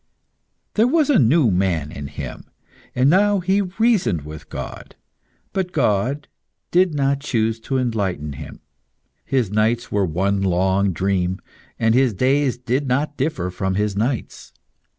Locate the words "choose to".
7.21-7.77